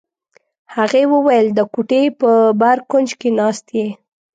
هغې 0.75 1.03
وویل: 1.13 1.47
د 1.53 1.59
کوټې 1.73 2.03
په 2.19 2.29
بر 2.59 2.77
کونج 2.89 3.09
کې 3.19 3.29
ناست 3.39 3.65
یې. 3.77 3.87